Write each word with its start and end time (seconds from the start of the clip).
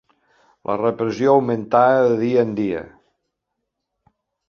La 0.69 0.77
repressió 0.81 1.35
augmentava 1.35 2.01
de 2.09 2.19
dia 2.25 2.49
en 2.49 2.57
dia. 2.65 2.83